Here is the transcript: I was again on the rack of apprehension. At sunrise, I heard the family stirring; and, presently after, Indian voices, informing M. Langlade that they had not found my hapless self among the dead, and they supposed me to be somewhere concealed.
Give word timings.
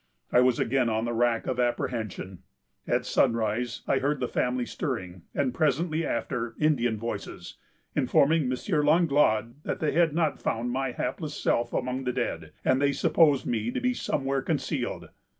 I 0.31 0.39
was 0.41 0.57
again 0.57 0.89
on 0.89 1.05
the 1.05 1.13
rack 1.13 1.45
of 1.45 1.59
apprehension. 1.59 2.39
At 2.87 3.05
sunrise, 3.05 3.83
I 3.87 3.99
heard 3.99 4.19
the 4.19 4.27
family 4.27 4.65
stirring; 4.65 5.21
and, 5.35 5.53
presently 5.53 6.03
after, 6.03 6.55
Indian 6.59 6.97
voices, 6.97 7.59
informing 7.95 8.51
M. 8.51 8.57
Langlade 8.87 9.53
that 9.61 9.79
they 9.79 9.91
had 9.91 10.15
not 10.15 10.41
found 10.41 10.71
my 10.71 10.91
hapless 10.91 11.35
self 11.35 11.71
among 11.71 12.05
the 12.05 12.13
dead, 12.13 12.51
and 12.65 12.81
they 12.81 12.93
supposed 12.93 13.45
me 13.45 13.69
to 13.69 13.79
be 13.79 13.93
somewhere 13.93 14.41
concealed. 14.41 15.09